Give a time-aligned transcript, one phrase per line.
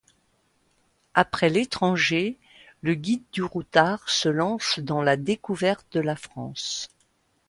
[1.13, 2.39] Après l'étranger,
[2.81, 6.89] le Guide du routard se lance dans la découverte de la France.